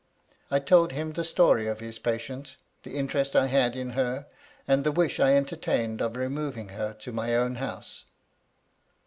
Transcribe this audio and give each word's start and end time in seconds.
^I 0.49 0.65
told 0.65 0.93
him 0.93 1.11
the 1.11 1.23
story 1.23 1.67
of 1.67 1.79
his 1.79 1.99
patient, 1.99 2.55
the 2.81 2.95
interest 2.97 3.35
I 3.35 3.45
had 3.45 3.75
in 3.75 3.91
her, 3.91 4.25
and 4.67 4.83
the 4.83 4.91
wish 4.91 5.19
I 5.19 5.35
entertained 5.35 6.01
of 6.01 6.15
removing 6.17 6.69
her 6.69 6.95
to 7.01 7.11
my 7.11 7.35
own 7.35 7.57
house. 7.57 8.05